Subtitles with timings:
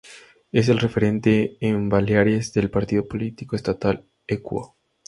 [0.51, 4.75] Es el referente en Baleares del partido político estatal Equo.